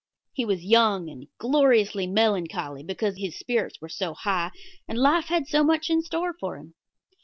He 0.33 0.45
was 0.45 0.63
young 0.65 1.11
and 1.11 1.27
gloriously 1.37 2.07
melancholy 2.07 2.81
because 2.81 3.17
his 3.17 3.37
spirits 3.37 3.79
were 3.79 3.87
so 3.87 4.15
high 4.15 4.49
and 4.87 4.97
life 4.97 5.25
had 5.25 5.45
so 5.47 5.63
much 5.63 5.91
in 5.91 6.01
store 6.01 6.33
for 6.33 6.57
him. 6.57 6.73